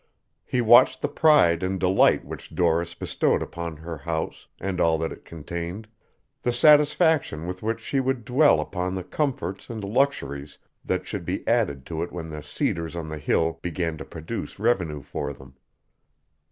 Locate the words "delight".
1.79-2.25